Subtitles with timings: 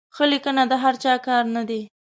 [0.15, 1.81] ښه لیکنه د هر چا کار نه دی.